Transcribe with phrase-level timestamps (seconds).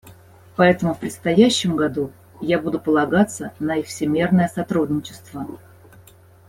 [0.55, 2.11] Поэтому в предстоящем году
[2.41, 5.45] я буду полагаться на их всемерное сотрудничество.